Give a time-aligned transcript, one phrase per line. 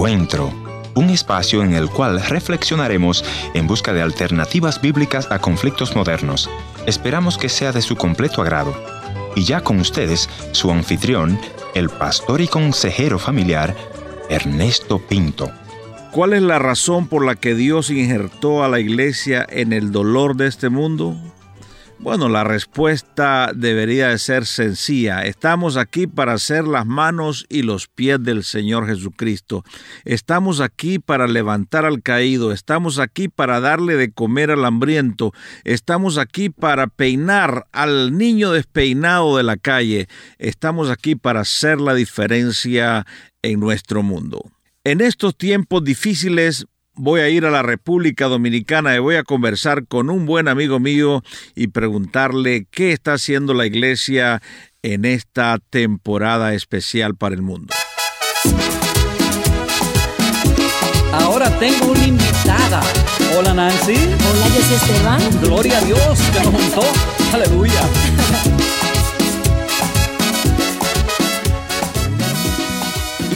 [0.00, 0.50] Encuentro,
[0.94, 3.22] un espacio en el cual reflexionaremos
[3.52, 6.48] en busca de alternativas bíblicas a conflictos modernos.
[6.86, 8.74] Esperamos que sea de su completo agrado.
[9.36, 11.38] Y ya con ustedes, su anfitrión,
[11.74, 13.76] el pastor y consejero familiar,
[14.30, 15.50] Ernesto Pinto.
[16.12, 20.34] ¿Cuál es la razón por la que Dios injertó a la iglesia en el dolor
[20.34, 21.14] de este mundo?
[22.02, 25.26] Bueno, la respuesta debería de ser sencilla.
[25.26, 29.64] Estamos aquí para ser las manos y los pies del Señor Jesucristo.
[30.06, 32.52] Estamos aquí para levantar al caído.
[32.52, 35.34] Estamos aquí para darle de comer al hambriento.
[35.64, 40.08] Estamos aquí para peinar al niño despeinado de la calle.
[40.38, 43.06] Estamos aquí para hacer la diferencia
[43.42, 44.50] en nuestro mundo.
[44.84, 46.66] En estos tiempos difíciles
[47.00, 50.78] voy a ir a la República Dominicana y voy a conversar con un buen amigo
[50.78, 51.22] mío
[51.54, 54.42] y preguntarle qué está haciendo la iglesia
[54.82, 57.72] en esta temporada especial para el mundo.
[61.12, 62.82] Ahora tengo una invitada.
[63.36, 63.94] Hola Nancy.
[63.94, 65.40] Hola José Esteban.
[65.42, 66.82] Gloria a Dios que nos juntó.
[67.32, 67.80] Aleluya.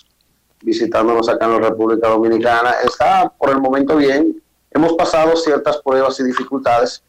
[0.61, 4.41] visitándonos acá en la República Dominicana, está por el momento bien.
[4.71, 7.03] Hemos pasado ciertas pruebas y dificultades.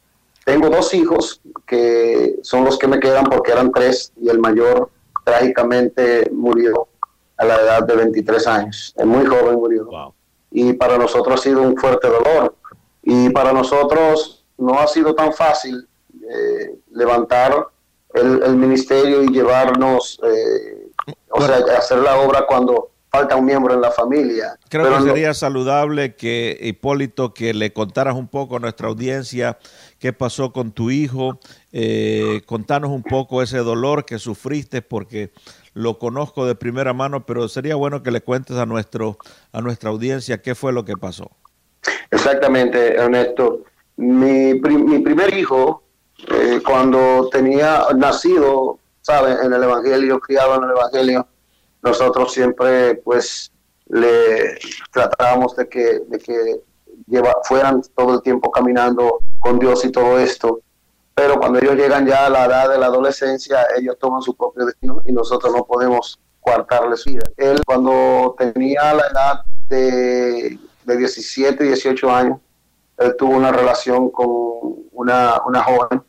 [0.45, 4.91] Tengo dos hijos que son los que me quedan porque eran tres y el mayor
[5.25, 6.89] trágicamente murió
[7.37, 8.95] a la edad de 23 años.
[8.97, 9.85] Es muy joven murió.
[9.87, 10.15] Wow
[10.51, 12.57] y para nosotros ha sido un fuerte dolor.
[13.03, 17.69] Y para nosotros no ha sido tan fácil eh, levantar
[18.15, 20.91] el, ministerio y llevarnos, eh,
[21.31, 24.57] o sea, hacer la obra cuando falta un miembro en la familia.
[24.69, 29.59] Creo que sería saludable que, Hipólito, que le contaras un poco a nuestra audiencia
[29.99, 31.41] qué pasó con tu hijo,
[31.73, 35.31] eh, contanos un poco ese dolor que sufriste, porque
[35.75, 39.19] lo conozco de primera mano, pero sería bueno que le cuentes a, nuestro,
[39.53, 41.31] a nuestra audiencia qué fue lo que pasó.
[42.11, 43.65] Exactamente, Ernesto.
[43.97, 45.83] Mi, mi primer hijo,
[46.33, 49.39] eh, cuando tenía nacido, ¿sabes?
[49.45, 51.27] En el Evangelio, criado en el Evangelio,
[51.83, 53.53] nosotros siempre, pues,
[53.89, 54.59] le
[54.93, 56.61] tratábamos de que, de que
[57.45, 60.61] fueran todo el tiempo caminando con Dios y todo esto
[61.21, 64.65] pero cuando ellos llegan ya a la edad de la adolescencia, ellos toman su propio
[64.65, 67.25] destino y nosotros no podemos coartarles vida.
[67.37, 72.39] Él cuando tenía la edad de, de 17, 18 años,
[72.97, 74.29] él tuvo una relación con
[74.93, 76.03] una, una joven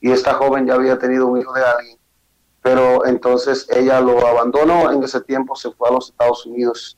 [0.00, 1.98] y esta joven ya había tenido un hijo de alguien,
[2.62, 6.96] pero entonces ella lo abandonó, en ese tiempo se fue a los Estados Unidos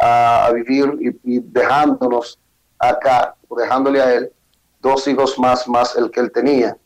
[0.00, 2.40] a, vivir y, y dejándonos
[2.76, 4.32] acá, dejándole a él
[4.82, 6.76] dos hijos más, más el que él tenía.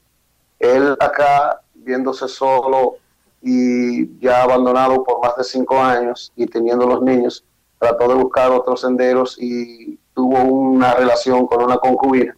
[0.58, 2.96] Él acá, viéndose solo
[3.42, 7.44] y ya abandonado por más de cinco años y teniendo los niños,
[7.78, 12.36] trató de buscar otros senderos y tuvo una relación con una concubina.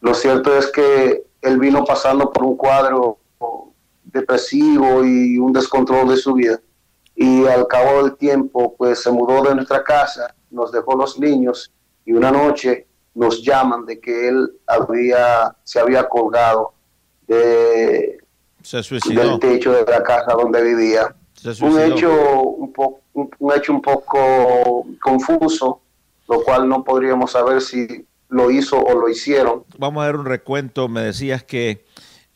[0.00, 3.18] Lo cierto es que él vino pasando por un cuadro
[4.04, 6.60] depresivo y un descontrol de su vida.
[7.14, 11.72] Y al cabo del tiempo, pues se mudó de nuestra casa, nos dejó los niños
[12.04, 16.72] y una noche nos llaman de que él había, se había colgado
[17.26, 18.18] de,
[19.08, 21.14] del techo de la casa donde vivía.
[21.62, 25.80] Un hecho un, poco un, hecho un poco confuso,
[26.28, 29.64] lo cual no podríamos saber si lo hizo o lo hicieron.
[29.78, 30.88] Vamos a ver un recuento.
[30.88, 31.84] Me decías que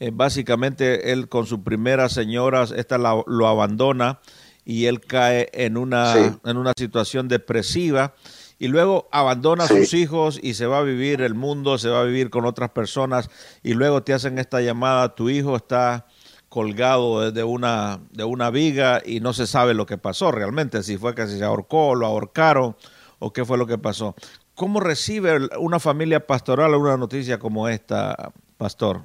[0.00, 4.20] eh, básicamente él con su primera señora, esta lo abandona
[4.64, 8.14] y él cae en una, en una situación depresiva
[8.64, 12.00] y luego abandona a sus hijos y se va a vivir el mundo, se va
[12.00, 13.28] a vivir con otras personas
[13.62, 16.06] y luego te hacen esta llamada, tu hijo está
[16.48, 20.96] colgado de una, de una viga y no se sabe lo que pasó realmente, si
[20.96, 22.74] fue que se ahorcó, lo ahorcaron
[23.18, 24.14] o qué fue lo que pasó.
[24.54, 29.02] ¿Cómo recibe una familia pastoral una noticia como esta, pastor?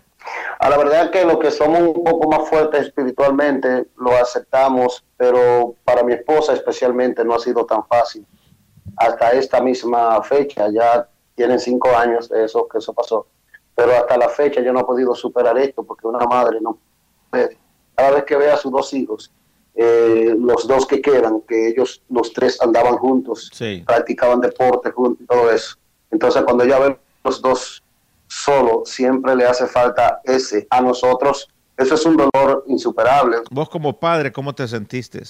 [0.59, 5.75] A la verdad que lo que somos un poco más fuertes espiritualmente lo aceptamos, pero
[5.83, 8.25] para mi esposa especialmente no ha sido tan fácil.
[8.99, 13.25] Hasta esta misma fecha, ya tienen cinco años de eso que eso pasó,
[13.73, 16.77] pero hasta la fecha yo no he podido superar esto porque una madre no
[17.29, 17.57] puede.
[17.95, 19.31] Cada vez que ve a sus dos hijos,
[19.75, 23.49] eh, los dos que quedan, que ellos los tres andaban juntos,
[23.85, 25.77] practicaban deporte juntos y todo eso.
[26.11, 27.81] Entonces cuando ella ve los dos
[28.27, 30.67] solo, siempre le hace falta ese.
[30.69, 31.47] A nosotros,
[31.77, 33.37] eso es un dolor insuperable.
[33.49, 35.21] Vos como padre, ¿cómo te sentiste?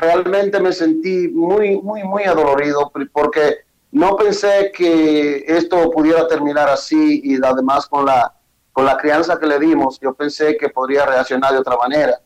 [0.00, 3.58] Realmente me sentí muy, muy, muy adolorido porque
[3.90, 8.34] no pensé que esto pudiera terminar así y además con la,
[8.72, 12.20] con la crianza que le dimos, yo pensé que podría reaccionar de otra manera.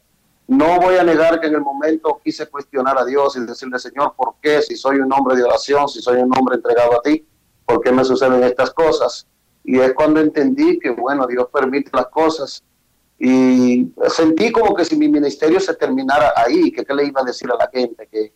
[0.48, 4.14] No voy a negar que en el momento quise cuestionar a Dios y decirle, Señor,
[4.16, 4.60] ¿por qué?
[4.60, 7.26] Si soy un hombre de oración, si soy un hombre entregado a ti,
[7.64, 9.26] ¿por qué me suceden estas cosas?
[9.64, 12.62] Y es cuando entendí que, bueno, Dios permite las cosas.
[13.24, 17.24] Y sentí como que si mi ministerio se terminara ahí, que qué le iba a
[17.24, 18.32] decir a la gente, que,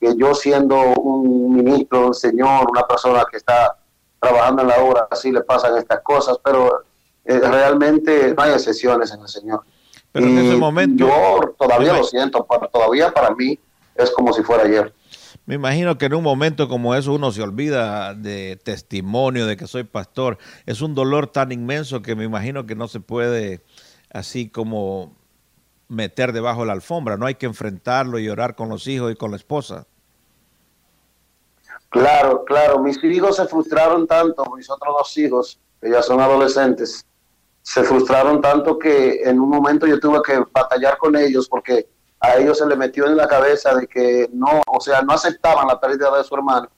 [0.00, 3.76] que yo siendo un ministro del Señor, una persona que está
[4.18, 6.82] trabajando en la obra, así le pasan estas cosas, pero
[7.24, 9.60] eh, realmente no hay excepciones en el Señor.
[10.10, 11.06] Pero en ese momento...
[11.06, 13.56] Yo todavía lo siento, pero todavía para mí
[13.94, 14.92] es como si fuera ayer.
[15.46, 19.68] Me imagino que en un momento como eso uno se olvida de testimonio, de que
[19.68, 20.38] soy pastor.
[20.66, 23.62] Es un dolor tan inmenso que me imagino que no se puede
[24.14, 25.12] así como
[25.88, 27.18] meter debajo de la alfombra.
[27.18, 29.86] No hay que enfrentarlo y llorar con los hijos y con la esposa.
[31.90, 32.78] Claro, claro.
[32.78, 37.04] Mis hijos se frustraron tanto, mis otros dos hijos, que ya son adolescentes,
[37.62, 41.88] se frustraron tanto que en un momento yo tuve que batallar con ellos porque
[42.20, 45.66] a ellos se les metió en la cabeza de que no, o sea, no aceptaban
[45.66, 46.68] la pérdida de su hermano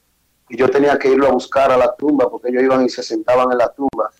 [0.48, 3.02] y yo tenía que irlo a buscar a la tumba porque ellos iban y se
[3.02, 4.10] sentaban en la tumba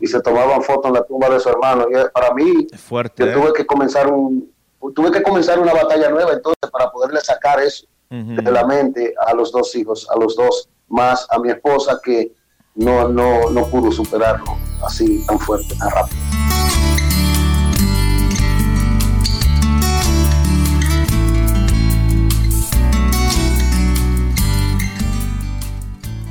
[0.00, 1.86] y se tomaban fotos en la tumba de su hermano.
[1.90, 3.34] Y para mí fuerte, yo ¿eh?
[3.34, 4.52] tuve que comenzar un
[4.94, 9.32] tuve que comenzar una batalla nueva entonces para poderle sacar eso de la mente a
[9.32, 12.32] los dos hijos a los dos más a mi esposa que
[12.74, 16.31] no no no pudo superarlo así tan fuerte tan rápido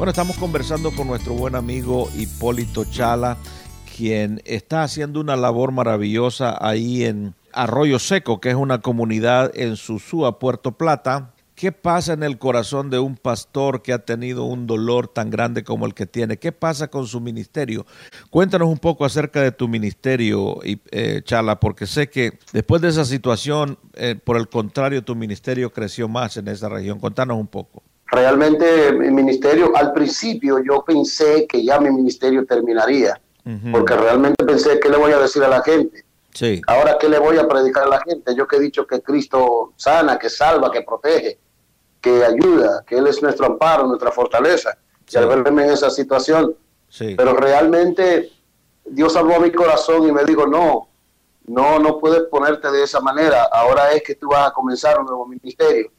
[0.01, 3.37] Bueno, estamos conversando con nuestro buen amigo Hipólito Chala,
[3.95, 9.75] quien está haciendo una labor maravillosa ahí en Arroyo Seco, que es una comunidad en
[9.75, 11.35] Susúa, Puerto Plata.
[11.53, 15.63] ¿Qué pasa en el corazón de un pastor que ha tenido un dolor tan grande
[15.63, 16.37] como el que tiene?
[16.37, 17.85] ¿Qué pasa con su ministerio?
[18.31, 23.05] Cuéntanos un poco acerca de tu ministerio, eh, Chala, porque sé que después de esa
[23.05, 26.99] situación, eh, por el contrario, tu ministerio creció más en esa región.
[26.99, 27.83] Contanos un poco.
[28.11, 33.19] Realmente mi ministerio, al principio yo pensé que ya mi ministerio terminaría,
[33.71, 36.03] porque realmente pensé, ¿qué le voy a decir a la gente?
[36.33, 36.61] Sí.
[36.67, 38.35] Ahora, ¿qué le voy a predicar a la gente?
[38.35, 41.39] Yo que he dicho que Cristo sana, que salva, que protege,
[42.01, 44.77] que ayuda, que Él es nuestro amparo, nuestra fortaleza.
[45.09, 46.55] Y al verme en esa situación,
[46.89, 47.15] sí.
[47.17, 48.29] pero realmente
[48.85, 50.89] Dios habló a mi corazón y me dijo, no,
[51.47, 53.43] no, no puedes ponerte de esa manera.
[53.51, 55.91] Ahora es que tú vas a comenzar un nuevo ministerio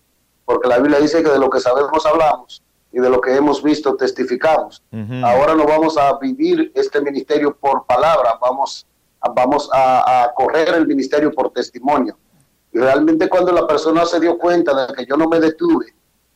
[0.45, 2.63] porque la Biblia dice que de lo que sabemos hablamos
[2.93, 4.83] y de lo que hemos visto testificamos.
[4.93, 5.25] Uh -huh.
[5.25, 8.87] Ahora no vamos a vivir este ministerio por palabra, vamos,
[9.35, 12.17] vamos a, a, correr el ministerio por testimonio.
[12.73, 15.87] Y realmente cuando la persona se dio cuenta de que yo no me detuve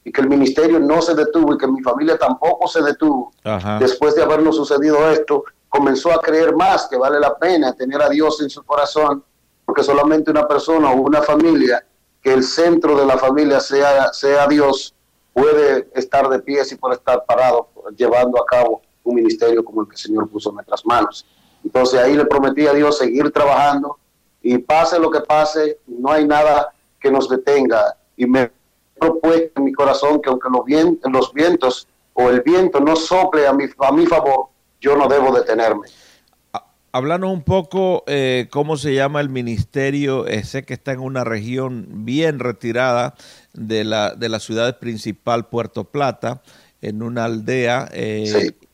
[0.04, 3.48] y que el ministerio no se detuvo y que mi familia tampoco se detuvo, uh
[3.48, 3.78] -huh.
[3.78, 8.08] después de habernos sucedido esto, comenzó a creer más que vale la pena tener a
[8.08, 9.22] Dios en su corazón,
[9.64, 11.84] porque solamente una persona o una familia
[12.26, 14.92] que el centro de la familia sea, sea Dios,
[15.32, 19.86] puede estar de pie y puede estar parado llevando a cabo un ministerio como el
[19.86, 21.24] que el Señor puso en nuestras manos.
[21.62, 24.00] Entonces ahí le prometí a Dios seguir trabajando
[24.42, 27.96] y pase lo que pase, no hay nada que nos detenga.
[28.16, 28.50] Y me
[28.98, 33.52] propuesto en mi corazón que aunque los los vientos o el viento no sople a
[33.52, 34.48] mi, a mi favor,
[34.80, 35.86] yo no debo detenerme.
[36.96, 40.26] Háblanos un poco eh, cómo se llama el ministerio.
[40.26, 43.14] Eh, sé que está en una región bien retirada
[43.52, 46.40] de la, de la ciudad principal, Puerto Plata,
[46.80, 47.86] en una aldea.
[47.92, 48.24] Eh...
[48.26, 48.68] Sí.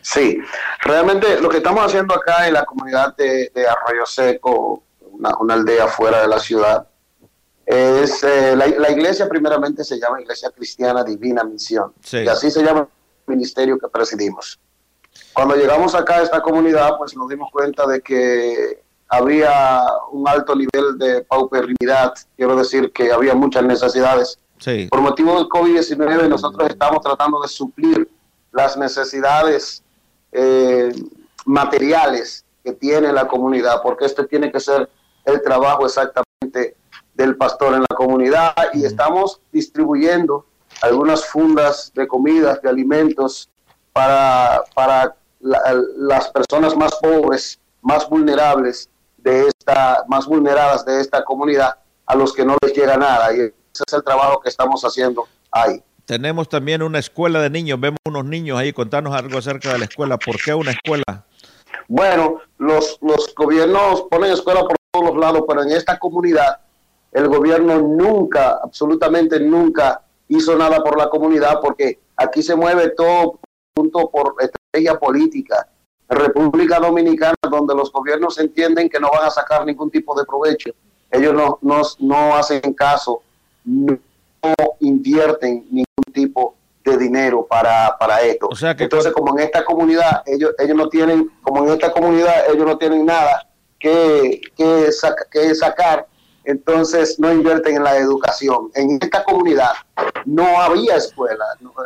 [0.00, 0.38] sí,
[0.80, 5.52] realmente lo que estamos haciendo acá en la comunidad de, de Arroyo Seco, una, una,
[5.52, 6.88] aldea fuera de la ciudad,
[7.66, 11.92] es eh, la, la, iglesia primeramente se llama Iglesia Cristiana Divina Misión.
[12.02, 12.20] Sí.
[12.20, 12.88] Y así se llama
[13.26, 14.58] el ministerio que presidimos.
[15.32, 20.54] Cuando llegamos acá a esta comunidad, pues nos dimos cuenta de que había un alto
[20.54, 24.38] nivel de pauperidad, quiero decir que había muchas necesidades.
[24.58, 24.88] Sí.
[24.90, 28.08] Por motivo del COVID-19 nosotros estamos tratando de suplir
[28.52, 29.82] las necesidades
[30.32, 30.92] eh,
[31.44, 34.90] materiales que tiene la comunidad, porque este tiene que ser
[35.24, 36.76] el trabajo exactamente
[37.14, 40.46] del pastor en la comunidad y estamos distribuyendo
[40.82, 43.48] algunas fundas de comidas, de alimentos
[43.98, 51.76] para, para las personas más pobres, más vulnerables de esta, más vulneradas de esta comunidad,
[52.06, 53.34] a los que no les llega nada.
[53.34, 53.52] Y ese
[53.84, 55.82] es el trabajo que estamos haciendo ahí.
[56.04, 59.86] Tenemos también una escuela de niños, vemos unos niños ahí, contanos algo acerca de la
[59.86, 60.16] escuela.
[60.16, 61.24] ¿Por qué una escuela?
[61.88, 66.60] Bueno, los, los gobiernos ponen escuela por todos los lados, pero en esta comunidad
[67.10, 73.40] el gobierno nunca, absolutamente nunca hizo nada por la comunidad porque aquí se mueve todo
[73.78, 75.68] punto por estrategia política.
[76.08, 80.70] República Dominicana, donde los gobiernos entienden que no van a sacar ningún tipo de provecho,
[81.12, 83.22] ellos no, no, no hacen caso,
[83.64, 83.96] no
[84.80, 88.48] invierten ningún tipo de dinero para, para esto.
[88.78, 92.78] Entonces, como en esta comunidad, ellos, ellos no tienen, como en esta comunidad, ellos no
[92.78, 93.46] tienen nada
[93.78, 94.88] que, que,
[95.30, 96.07] que sacar,
[96.48, 98.70] entonces no invierten en la educación.
[98.74, 99.72] En esta comunidad
[100.24, 101.44] no había escuela.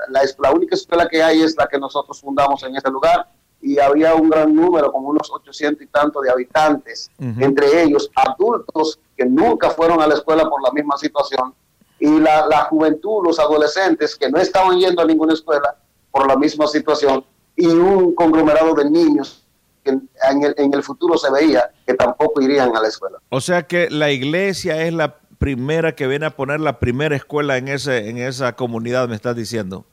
[0.08, 3.26] La, la única escuela que hay es la que nosotros fundamos en este lugar
[3.60, 9.00] y había un gran número, como unos 800 y tanto de habitantes, entre ellos adultos
[9.16, 11.54] que nunca fueron a la escuela por la misma situación,
[11.98, 15.76] y la, la, juventud, los adolescentes que no estaban yendo a ninguna escuela
[16.10, 17.24] por la misma situación,
[17.56, 19.41] y un conglomerado de niños
[19.84, 23.18] en el, en el futuro se veía que tampoco irían a la escuela.
[23.28, 27.56] O sea que la iglesia es la primera que viene a poner la primera escuela
[27.56, 29.84] en, ese, en esa comunidad, me estás diciendo.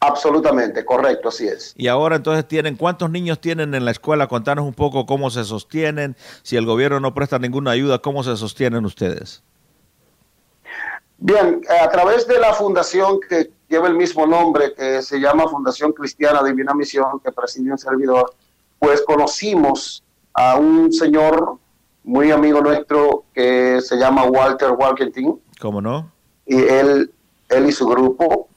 [0.00, 1.72] Absolutamente, correcto, así es.
[1.76, 4.26] Y ahora entonces tienen, ¿cuántos niños tienen en la escuela?
[4.26, 8.36] Contanos un poco cómo se sostienen, si el gobierno no presta ninguna ayuda, ¿cómo se
[8.36, 9.42] sostienen ustedes?
[11.18, 15.92] Bien, a través de la fundación que lleva el mismo nombre, que se llama Fundación
[15.92, 18.34] Cristiana Divina Misión, que preside un servidor,
[18.78, 20.02] pues conocimos
[20.34, 21.58] a un señor
[22.04, 25.40] muy amigo nuestro que se llama Walter Walkentin.
[25.60, 26.12] ¿Cómo no?
[26.44, 27.12] Y él,
[27.48, 28.48] él y su grupo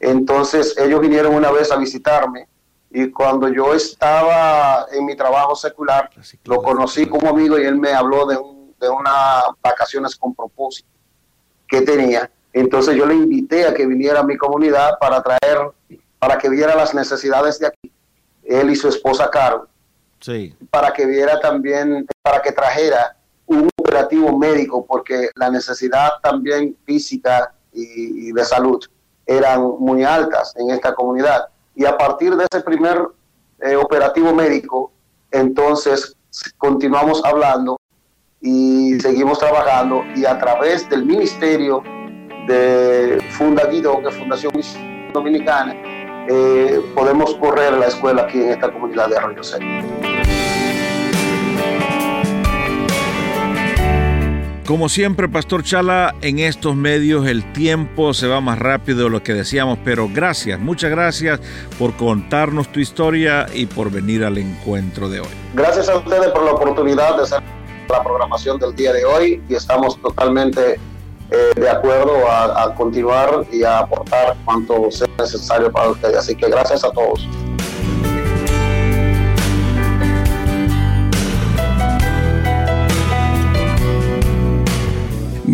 [0.00, 2.48] entonces ellos vinieron una vez a visitarme
[2.90, 6.10] y cuando yo estaba en mi trabajo secular,
[6.44, 8.38] lo conocí como amigo y él me habló de,
[8.80, 10.88] de unas vacaciones con propósito
[11.66, 12.30] que tenía.
[12.56, 15.58] Entonces yo le invité a que viniera a mi comunidad para traer,
[16.18, 17.92] para que viera las necesidades de aquí,
[18.44, 19.68] él y su esposa Carol,
[20.20, 20.56] sí.
[20.70, 27.52] para que viera también, para que trajera un operativo médico, porque la necesidad también física
[27.74, 28.82] y de salud
[29.26, 31.48] eran muy altas en esta comunidad.
[31.74, 33.06] Y a partir de ese primer
[33.60, 34.92] eh, operativo médico,
[35.30, 36.16] entonces
[36.56, 37.76] continuamos hablando
[38.40, 41.82] y seguimos trabajando y a través del Ministerio
[42.46, 44.52] de Funda Guido, que es Fundación
[45.12, 45.74] Dominicana,
[46.28, 49.64] eh, podemos correr la escuela aquí en esta comunidad de Arroyo Seco.
[54.66, 59.22] Como siempre, Pastor Chala, en estos medios el tiempo se va más rápido de lo
[59.22, 61.38] que decíamos, pero gracias, muchas gracias
[61.78, 65.28] por contarnos tu historia y por venir al encuentro de hoy.
[65.54, 67.42] Gracias a ustedes por la oportunidad de hacer
[67.88, 70.80] la programación del día de hoy y estamos totalmente
[71.30, 76.16] eh, de acuerdo a, a continuar y a aportar cuanto sea necesario para ustedes.
[76.16, 77.26] Así que gracias a todos.